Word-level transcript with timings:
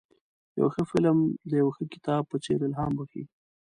یو 0.59 0.67
ښه 0.73 0.83
فلم 0.91 1.17
د 1.49 1.51
یو 1.61 1.69
ښه 1.75 1.83
کتاب 1.93 2.21
په 2.31 2.37
څېر 2.43 2.59
الهام 2.67 2.91
بخښي. 2.97 3.23